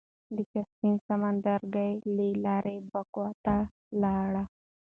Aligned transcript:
د 0.35 0.37
کاسپين 0.51 0.95
سمندرګي 1.07 1.91
له 2.15 2.25
لارې 2.45 2.75
باکو 2.91 3.25
ته 3.45 3.55
لاړ. 4.01 4.31